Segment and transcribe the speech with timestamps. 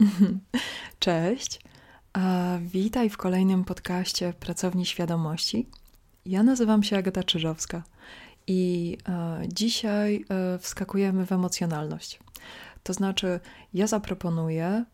[0.98, 1.60] Cześć.
[2.60, 5.68] Witaj w kolejnym podcaście Pracowni Świadomości.
[6.26, 7.82] Ja nazywam się Agata Czyżowska
[8.46, 8.98] i
[9.48, 12.20] dzisiaj e, wskakujemy w emocjonalność.
[12.82, 13.40] To znaczy,
[13.74, 14.84] ja zaproponuję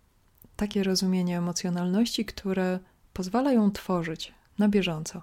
[0.56, 2.78] takie rozumienie emocjonalności, które
[3.12, 5.22] pozwala ją tworzyć na bieżąco.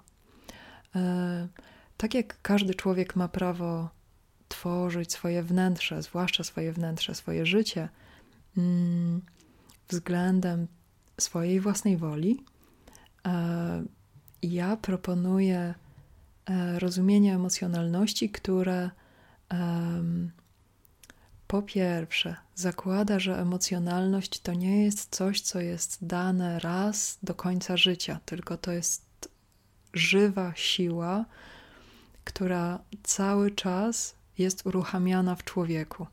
[0.96, 1.48] E,
[1.96, 3.88] tak jak każdy człowiek ma prawo
[4.48, 7.88] tworzyć swoje wnętrze, zwłaszcza swoje wnętrze, swoje życie,
[8.56, 9.22] mm,
[9.88, 10.66] względem
[11.20, 12.44] swojej własnej woli,
[13.26, 13.84] e,
[14.42, 15.74] ja proponuję
[16.46, 18.90] e, rozumienie emocjonalności, które
[21.48, 27.76] po pierwsze zakłada, że emocjonalność to nie jest coś, co jest dane raz do końca
[27.76, 29.28] życia, tylko to jest
[29.94, 31.24] żywa siła,
[32.24, 36.06] która cały czas jest uruchamiana w człowieku.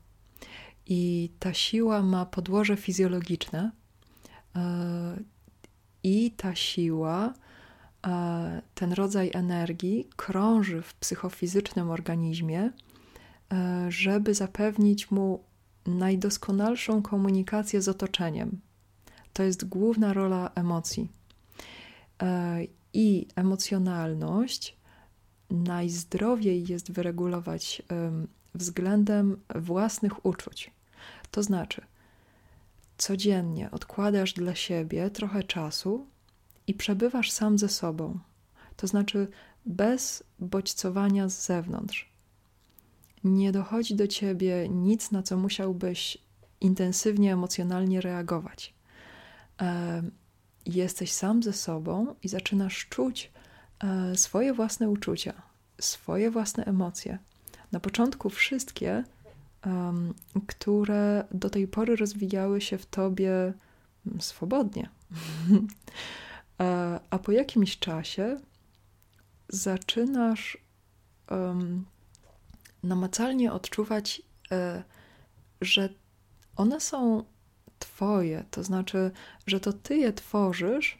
[0.86, 3.70] I ta siła ma podłoże fizjologiczne,
[4.56, 5.16] e,
[6.02, 7.34] i ta siła,
[8.06, 12.70] e, ten rodzaj energii krąży w psychofizycznym organizmie,
[13.52, 15.44] e, żeby zapewnić mu
[15.86, 18.60] najdoskonalszą komunikację z otoczeniem.
[19.32, 21.08] To jest główna rola emocji.
[22.92, 24.76] I emocjonalność
[25.50, 27.82] najzdrowiej jest wyregulować
[28.54, 30.75] względem własnych uczuć.
[31.36, 31.82] To znaczy,
[32.98, 36.06] codziennie odkładasz dla siebie trochę czasu
[36.66, 38.18] i przebywasz sam ze sobą.
[38.76, 39.28] To znaczy,
[39.66, 42.08] bez bodźcowania z zewnątrz.
[43.24, 46.18] Nie dochodzi do ciebie nic, na co musiałbyś
[46.60, 48.74] intensywnie emocjonalnie reagować.
[50.66, 53.30] Jesteś sam ze sobą i zaczynasz czuć
[53.84, 55.42] e, swoje własne uczucia,
[55.80, 57.18] swoje własne emocje.
[57.72, 59.04] Na początku wszystkie
[59.66, 60.14] um,
[60.46, 63.32] które do tej pory rozwijały się w tobie
[64.06, 64.88] mm, swobodnie.
[67.10, 68.40] a, po jakimś czasie
[69.48, 70.58] zaczynasz
[71.30, 71.84] um,
[72.82, 74.22] namacalnie odczuwać,
[74.52, 74.82] e,
[75.60, 75.88] że
[76.56, 77.24] one są
[77.78, 79.10] twoje, to znaczy,
[79.46, 80.98] że to ty je tworzysz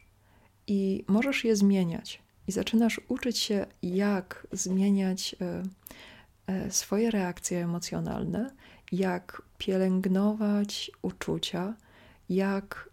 [0.66, 2.22] i możesz je zmieniać.
[2.48, 5.62] I zaczynasz uczyć się, jak zmieniać e, E,
[6.70, 8.50] swoje reakcje emocjonalne,
[8.92, 11.74] jak pielęgnować uczucia,
[12.28, 12.90] jak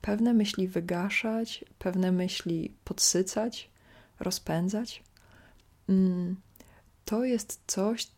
[0.00, 3.70] pewne myśli wygaszać, pewne myśli podsycać,
[4.20, 5.02] rozpędzać.
[5.88, 6.36] Mm,
[7.04, 8.08] to jest coś,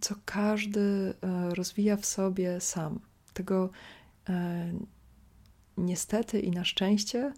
[0.00, 3.00] co każdy e, rozwija w sobie sam.
[3.32, 3.70] Tego
[4.28, 4.72] e,
[5.76, 7.32] niestety i na szczęście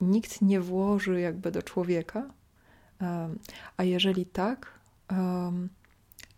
[0.00, 2.30] nikt nie włoży jakby do człowieka.
[3.76, 4.80] A jeżeli tak,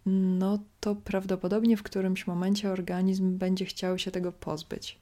[0.06, 4.98] no to prawdopodobnie w którymś momencie organizm będzie chciał się tego pozbyć.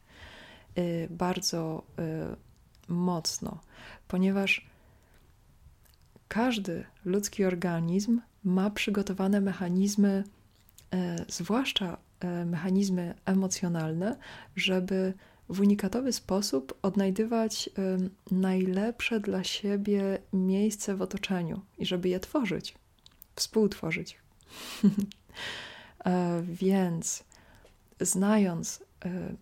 [0.78, 3.60] Y, bardzo y, mocno,
[4.08, 4.66] ponieważ
[6.28, 10.24] każdy ludzki organizm ma przygotowane mechanizmy,
[10.94, 11.96] y, zwłaszcza
[12.46, 14.16] mechanizmy emocjonalne,
[14.56, 15.14] żeby
[15.48, 17.70] w unikatowy sposób odnajdywać
[18.30, 22.74] najlepsze dla siebie miejsce w otoczeniu i żeby je tworzyć
[23.36, 24.18] współtworzyć.
[26.04, 27.24] E, więc
[28.00, 29.34] znając e,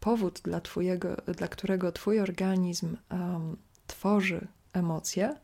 [0.00, 3.56] powód, dla, twojego, dla którego Twój organizm um,
[3.86, 5.34] tworzy emocje,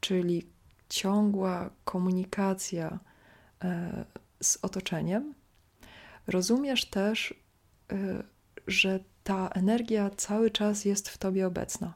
[0.00, 0.46] czyli
[0.88, 2.98] ciągła komunikacja
[3.64, 4.04] e,
[4.42, 5.34] z otoczeniem,
[6.26, 7.34] rozumiesz też,
[8.66, 11.94] że ta energia cały czas jest w Tobie obecna.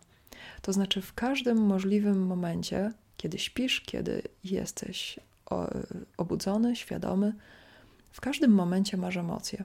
[0.62, 2.92] To znaczy, w każdym możliwym momencie
[3.22, 5.20] kiedy śpisz, kiedy jesteś
[6.16, 7.34] obudzony, świadomy,
[8.10, 9.64] w każdym momencie masz emocje.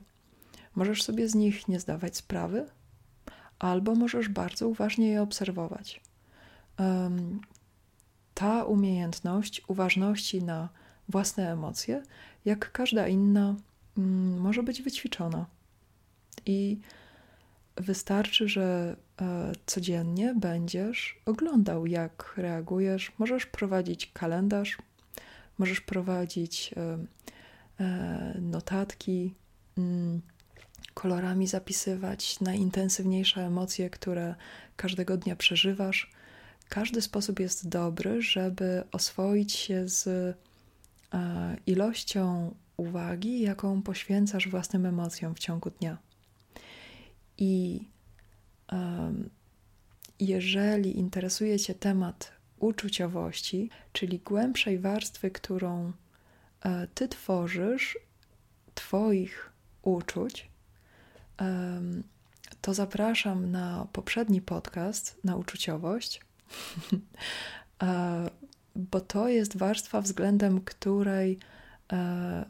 [0.75, 2.65] Możesz sobie z nich nie zdawać sprawy,
[3.59, 6.01] albo możesz bardzo uważnie je obserwować.
[8.33, 10.69] Ta umiejętność uważności na
[11.09, 12.03] własne emocje,
[12.45, 13.55] jak każda inna,
[13.97, 15.45] mm, może być wyćwiczona.
[16.45, 16.79] I
[17.79, 23.11] Wystarczy, że e, codziennie będziesz oglądał, jak reagujesz.
[23.17, 24.77] Możesz prowadzić kalendarz,
[25.57, 26.97] możesz prowadzić e,
[27.79, 29.33] e, notatki,
[29.77, 30.21] mm,
[30.93, 34.35] kolorami zapisywać najintensywniejsze emocje, które
[34.75, 36.11] każdego dnia przeżywasz.
[36.69, 40.35] Każdy sposób jest dobry, żeby oswoić się z
[41.65, 45.97] ilością uwagi, jaką poświęcasz własnym emocjom w ciągu dnia.
[47.37, 47.83] I
[48.71, 49.29] um,
[50.19, 55.93] jeżeli interesuje Cię temat uczuciowości, czyli głębszej warstwy, którą
[56.61, 57.97] e, Ty tworzysz,
[58.75, 59.51] Twoich
[59.81, 60.49] uczuć,
[62.61, 66.21] to zapraszam na poprzedni podcast na uczuciowość,
[67.83, 68.29] e,
[68.75, 71.39] bo to jest warstwa, względem której
[71.93, 72.45] e,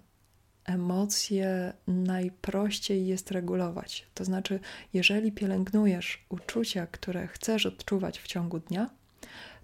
[0.67, 4.07] emocje najprościej jest regulować.
[4.13, 4.59] To znaczy,
[4.93, 8.89] jeżeli pielęgnujesz uczucia, które chcesz odczuwać w ciągu dnia,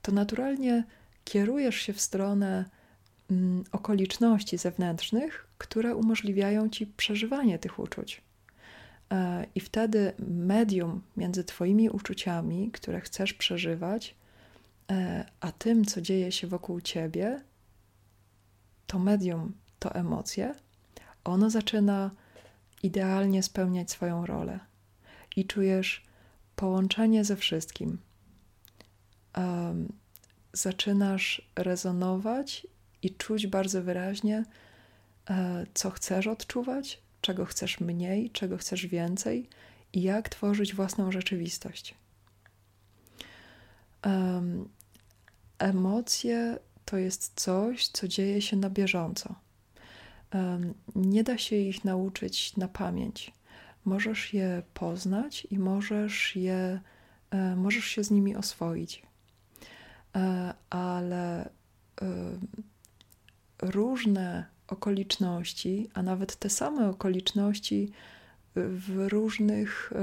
[0.01, 0.83] to naturalnie
[1.23, 2.65] kierujesz się w stronę
[3.31, 8.21] mm, okoliczności zewnętrznych, które umożliwiają ci przeżywanie tych uczuć.
[9.11, 14.15] E, I wtedy medium między Twoimi uczuciami, które chcesz przeżywać,
[14.91, 17.41] e, a tym, co dzieje się wokół Ciebie,
[18.87, 20.55] to medium, to emocje,
[21.23, 22.11] ono zaczyna
[22.83, 24.59] idealnie spełniać swoją rolę
[25.35, 26.03] i czujesz
[26.55, 27.97] połączenie ze wszystkim.
[29.37, 29.93] Um,
[30.53, 32.67] zaczynasz rezonować
[33.01, 34.43] i czuć bardzo wyraźnie,
[35.29, 39.49] e, co chcesz odczuwać, czego chcesz mniej, czego chcesz więcej
[39.93, 41.95] i jak tworzyć własną rzeczywistość.
[44.05, 44.69] Um,
[45.59, 49.35] emocje to jest coś, co dzieje się na bieżąco.
[50.95, 53.33] Nie da się ich nauczyć na pamięć.
[53.85, 56.79] Możesz je poznać i możesz je,
[57.31, 59.03] e, możesz się z nimi oswoić.
[60.15, 61.49] E, ale
[63.61, 67.91] różne okoliczności, a nawet te same okoliczności
[68.55, 69.93] w różnych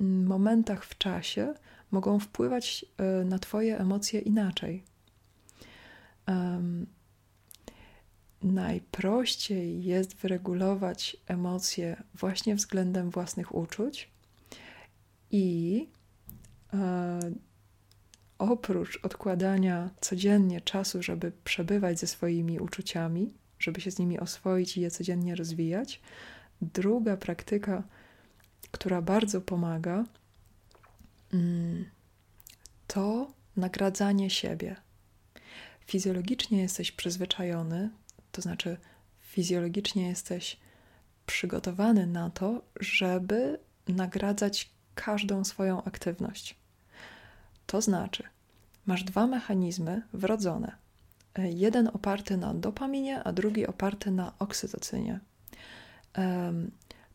[0.00, 1.54] momentach w czasie
[1.90, 4.84] mogą wpływać e, na Twoje emocje inaczej.
[8.42, 14.10] Najprościej jest wyregulować emocje właśnie względem własnych uczuć
[15.30, 15.88] i
[16.72, 17.20] e,
[18.38, 24.80] oprócz odkładania codziennie czasu, żeby przebywać ze swoimi uczuciami, żeby się z nimi oswoić i
[24.80, 26.00] je codziennie rozwijać,
[26.62, 27.82] druga praktyka,
[28.70, 30.04] która bardzo pomaga,
[31.32, 31.84] mm,
[32.86, 34.76] to nagradzanie siebie.
[35.86, 37.90] Fizjologicznie jesteś przyzwyczajony,
[38.40, 38.76] to znaczy
[39.20, 40.56] fizjologicznie jesteś
[41.26, 43.58] przygotowany na to, żeby
[43.88, 46.56] nagradzać każdą swoją aktywność.
[47.66, 48.22] To znaczy,
[48.86, 50.72] masz dwa mechanizmy wrodzone.
[51.38, 55.20] Jeden oparty na dopaminie, a drugi oparty na oksytocynie.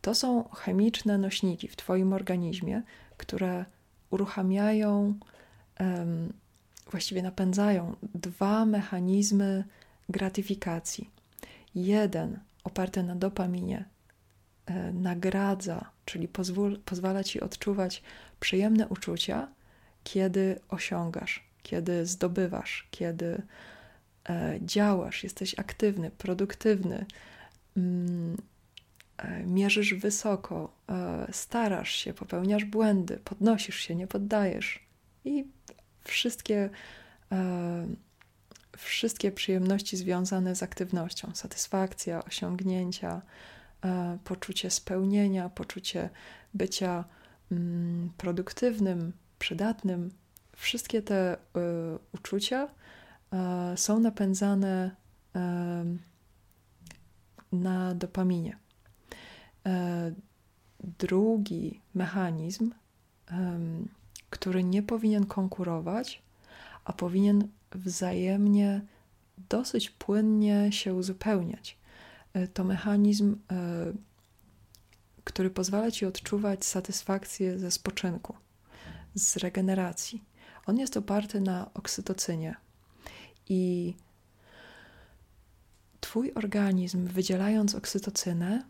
[0.02, 2.82] To są chemiczne nośniki w Twoim organizmie,
[3.18, 3.66] które
[4.10, 5.14] uruchamiają,
[6.92, 9.64] właściwie napędzają dwa mechanizmy
[10.10, 11.15] gratyfikacji.
[11.76, 13.86] Jeden oparty na dopaminie
[14.66, 18.04] e, nagradza, czyli pozwól, pozwala ci odczuwać
[18.40, 19.48] przyjemne uczucia,
[20.04, 23.42] kiedy osiągasz, kiedy zdobywasz, kiedy
[24.30, 27.06] e, działasz, jesteś aktywny, produktywny,
[27.78, 28.38] mm,
[29.18, 30.76] e, mierzysz wysoko,
[31.32, 34.86] starasz się, popełniasz błędy, podnosisz się, nie poddajesz
[35.26, 35.46] i
[36.04, 36.70] wszystkie,
[38.78, 43.22] wszystkie przyjemności związane z aktywnością, satysfakcja, osiągnięcia,
[43.84, 46.10] e, poczucie spełnienia, poczucie
[46.54, 47.06] bycia
[47.52, 50.12] mm, produktywnym, przydatnym.
[50.56, 51.38] Wszystkie te y,
[52.14, 52.68] uczucia
[53.74, 54.96] y, są napędzane
[57.52, 58.58] na dopaminie.
[61.00, 62.72] Drugi mechanizm,
[64.30, 66.22] który nie powinien konkurować,
[66.86, 68.82] a powinien wzajemnie
[69.50, 71.78] dosyć płynnie się uzupełniać.
[72.54, 73.38] To mechanizm,
[75.24, 78.36] który pozwala ci odczuwać satysfakcję ze spoczynku
[79.16, 80.24] z regeneracji.
[80.66, 82.56] On jest oparty na oksytocynie
[83.50, 83.94] i
[86.06, 88.64] Twój organizm, wydzielając oksytocynę,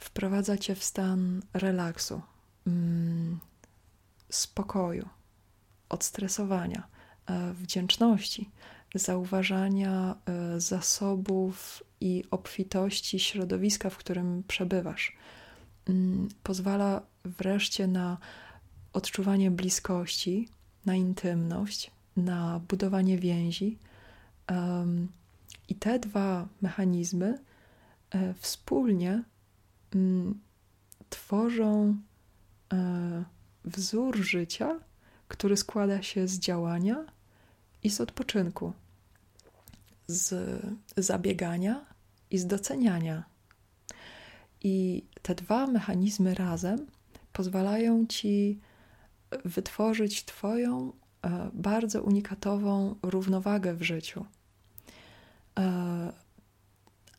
[0.00, 2.22] wprowadza cię w stan relaksu,
[2.66, 3.40] mm,
[4.30, 5.08] spokoju,
[5.88, 7.01] odstresowania, e,
[7.54, 8.50] wdzięczności,
[8.94, 15.16] zauważania e, zasobów i obfitości środowiska, w którym przebywasz.
[15.88, 18.18] Mm, pozwala wreszcie na
[18.92, 20.48] odczuwanie bliskości,
[20.86, 23.78] na intymność, na budowanie więzi.
[25.68, 27.38] I te dwa mechanizmy
[28.10, 29.22] e, wspólnie
[29.94, 30.40] mm,
[31.10, 31.96] tworzą
[32.72, 33.24] e,
[33.64, 34.80] wzór życia,
[35.28, 37.04] który składa się z działania
[37.82, 38.72] i z odpoczynku,
[40.06, 40.60] z
[40.96, 41.86] zabiegania
[42.30, 43.24] i z doceniania.
[44.60, 46.86] I te dwa mechanizmy razem
[47.32, 48.60] pozwalają ci
[49.44, 54.26] wytworzyć Twoją e, bardzo unikatową równowagę w życiu.
[55.58, 56.12] E,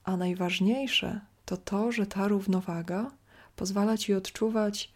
[0.03, 3.11] a najważniejsze to to, że ta równowaga
[3.55, 4.93] pozwala ci odczuwać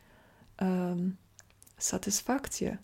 [1.77, 2.77] satysfakcję,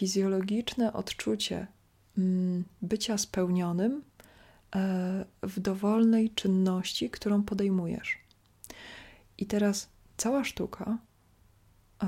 [0.00, 1.66] fizjologiczne odczucie
[2.18, 4.02] um, bycia spełnionym
[4.76, 8.18] e, w dowolnej czynności, którą podejmujesz.
[9.38, 10.98] I teraz cała sztuka
[12.02, 12.06] e,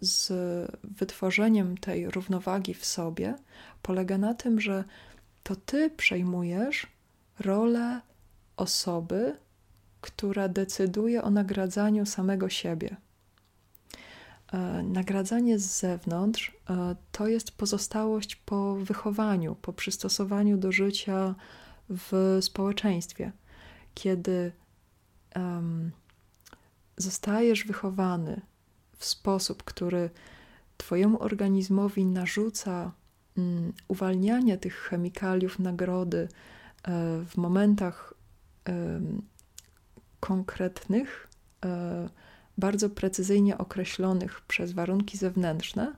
[0.00, 0.32] z
[0.84, 3.34] wytworzeniem tej równowagi w sobie
[3.82, 4.84] polega na tym, że
[5.42, 6.86] to ty przejmujesz
[7.38, 8.00] rolę
[8.56, 9.36] osoby,
[10.00, 12.96] która decyduje o nagradzaniu samego siebie.
[14.52, 21.34] E, nagradzanie z zewnątrz e, to jest pozostałość po wychowaniu, po przystosowaniu do życia
[21.88, 23.32] w społeczeństwie.
[23.94, 24.52] Kiedy
[25.36, 25.90] um,
[26.96, 28.40] zostajesz wychowany
[28.96, 30.10] w sposób, który
[30.76, 32.92] Twojemu organizmowi narzuca
[33.36, 36.28] um, uwalnianie tych chemikaliów nagrody
[36.88, 38.14] um, w momentach
[40.20, 41.28] konkretnych,
[42.58, 45.96] bardzo precyzyjnie określonych przez warunki zewnętrzne,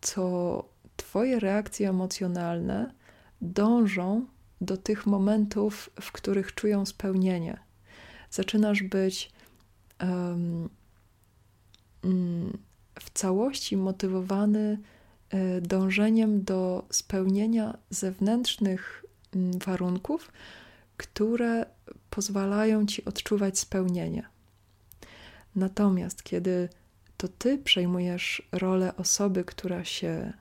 [0.00, 0.64] to
[0.98, 2.94] Twoje reakcje emocjonalne
[3.40, 4.26] dążą
[4.60, 7.58] do tych momentów, w których czują spełnienie.
[8.30, 9.32] Zaczynasz być
[10.02, 10.68] um,
[13.00, 14.78] w całości motywowany
[15.30, 19.04] e, dążeniem do spełnienia zewnętrznych
[19.66, 20.32] warunków,
[20.98, 21.66] które
[22.10, 24.28] pozwalają ci odczuwać spełnienie.
[25.56, 26.68] Natomiast kiedy
[27.16, 30.32] to ty przejmujesz rolę osoby, która się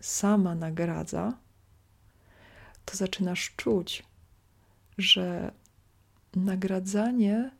[0.00, 1.32] sama nagradza,
[2.84, 4.02] to zaczynasz czuć,
[4.98, 5.52] że
[6.34, 7.50] nagradzanie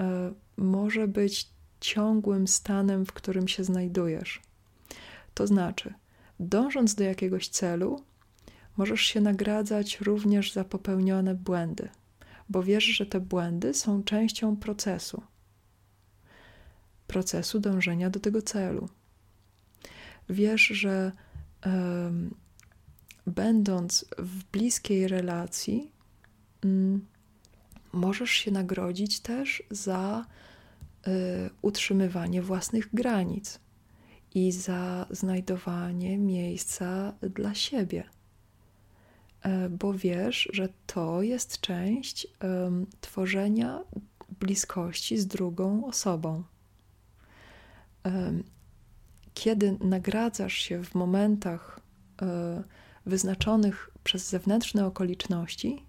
[0.00, 1.48] e, może być
[1.80, 4.40] ciągłym stanem, w którym się znajdujesz.
[5.34, 5.94] To znaczy,
[6.40, 8.02] dążąc do jakiegoś celu,
[8.82, 11.88] możesz się nagradzać również za popełnione błędy,
[12.48, 15.22] bo wiesz, że te błędy są częścią procesu
[17.06, 18.88] procesu dążenia do tego celu.
[20.28, 21.12] Wiesz, że
[21.66, 22.34] um,
[23.26, 25.92] będąc w bliskiej relacji,
[26.64, 27.06] um,
[27.92, 30.26] możesz się nagrodzić też za
[31.06, 31.10] y,
[31.62, 33.60] utrzymywanie własnych granic
[34.34, 38.04] i za znajdowanie miejsca dla siebie.
[39.42, 43.80] E, bo wiesz, że to jest część um, tworzenia
[44.40, 46.42] bliskości z drugą osobą.
[48.04, 48.44] Um,
[49.34, 51.80] kiedy nagradzasz się w momentach
[52.22, 52.64] um,
[53.06, 55.86] wyznaczonych przez zewnętrzne okoliczności,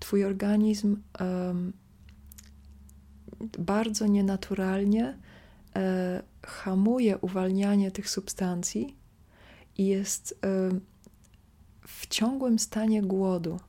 [0.00, 0.96] Twój organizm
[3.58, 5.18] bardzo nienaturalnie
[5.76, 8.96] e, hamuje uwalnianie tych substancji
[9.78, 10.40] i jest
[11.86, 13.60] w ciągłym stanie głodu.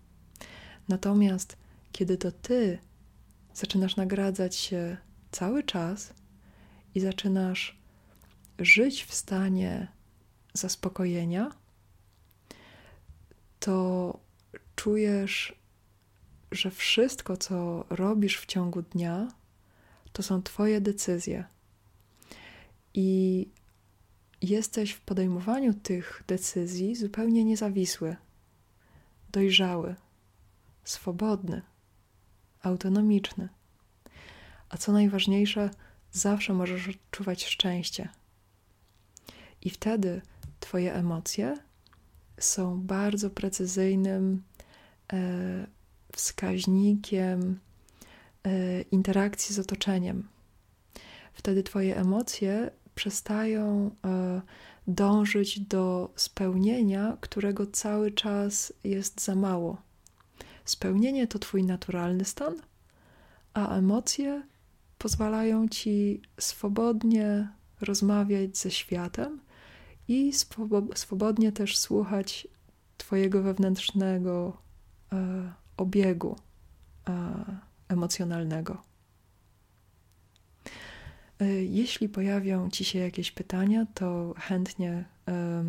[0.88, 1.58] Natomiast
[1.92, 2.80] kiedy to ty
[3.54, 4.98] zaczynasz nagradzać się
[5.32, 6.14] cały czas
[6.96, 7.78] i zaczynasz
[8.60, 9.88] żyć w stanie
[10.54, 11.52] zaspokojenia,
[13.60, 14.20] to
[14.76, 15.56] czujesz,
[16.52, 19.28] że wszystko, co robisz w ciągu dnia,
[20.12, 21.44] to są Twoje decyzje.
[22.94, 23.50] I
[24.41, 28.15] jesteś w podejmowaniu tych decyzji zupełnie niezawisły,
[29.32, 29.96] dojrzały,
[30.84, 31.62] swobodny,
[32.62, 33.50] autonomiczny.
[34.70, 35.70] A co najważniejsze,
[36.12, 38.10] zawsze możesz odczuwać szczęście.
[39.62, 40.22] I wtedy
[40.60, 41.58] Twoje emocje
[42.39, 44.44] są bardzo precyzyjnym
[45.13, 45.67] e,
[46.12, 47.60] wskaźnikiem
[48.44, 50.27] e, interakcji z otoczeniem.
[51.34, 54.42] Wtedy Twoje emocje przestają e,
[54.88, 59.82] dążyć do spełnienia, którego cały czas jest za mało.
[60.66, 62.56] Spełnienie to Twój naturalny stan,
[63.54, 64.44] a emocje
[64.98, 67.50] pozwalają Ci swobodnie
[67.82, 69.39] rozmawiać ze światem
[70.08, 70.34] i
[70.96, 72.48] swobodnie też słuchać
[72.98, 74.58] Twojego wewnętrznego
[75.13, 76.36] e, obiegu
[77.10, 77.44] e,
[77.88, 78.82] emocjonalnego.
[81.39, 85.63] E, jeśli pojawią Ci się jakieś pytania, to chętnie, e,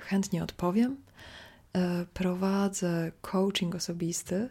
[0.00, 0.96] chętnie odpowiem.
[1.76, 4.48] E, prowadzę coaching osobisty.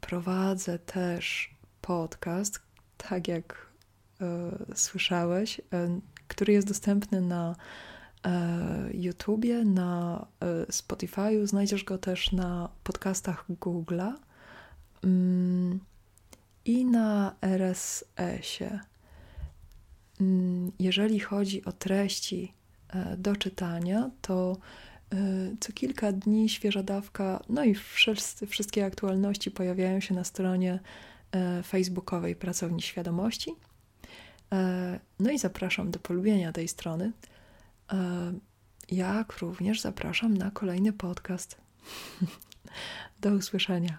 [0.00, 2.60] Prowadzę też podcast,
[2.96, 3.66] tak jak
[4.74, 5.60] słyszałeś,
[6.28, 7.56] który jest dostępny na
[8.94, 10.26] YouTubie, na
[10.70, 11.46] Spotify'u.
[11.46, 14.12] Znajdziesz go też na podcastach Google'a.
[16.66, 18.80] I na RSS-ie.
[20.20, 22.52] Mm, jeżeli chodzi o treści
[22.88, 24.56] e, do czytania, to
[25.60, 30.80] Co kilka dni świeża dawka, no i wszyscy, wszystkie aktualności pojawiają się na stronie
[31.64, 33.54] facebookowej Pracowni Świadomości.
[35.20, 37.12] No i zapraszam do polubienia tej strony
[38.90, 41.56] jak również zapraszam na kolejny podcast.
[43.20, 43.98] Do usłyszenia.